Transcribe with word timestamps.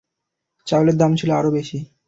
চাউলের 0.67 0.95
দাম 0.97 1.11
ছিল 1.15 1.29
আরো 1.31 1.49
বেশি। 1.51 1.77